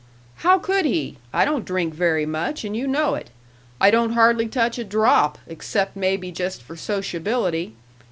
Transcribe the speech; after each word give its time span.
"How 0.37 0.57
could 0.57 0.85
he? 0.85 1.19
I 1.31 1.45
don't 1.45 1.63
drink 1.63 1.93
very 1.93 2.25
much, 2.25 2.65
and 2.65 2.75
you 2.75 2.87
know 2.87 3.13
it. 3.13 3.29
I 3.79 3.91
don't 3.91 4.13
hardly 4.13 4.47
touch 4.47 4.79
a 4.79 4.83
drop, 4.83 5.37
except 5.45 5.95
maybe 5.95 6.31
just 6.31 6.63
for 6.63 6.75
sociability. 6.75 7.75